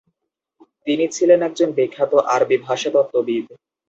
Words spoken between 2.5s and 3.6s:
ভাষাতত্ত্ববিদ।